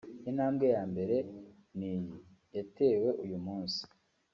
[0.29, 1.15] intambwe ya mbere
[1.77, 2.13] ni iyi
[2.55, 3.81] yatewe uyu munsi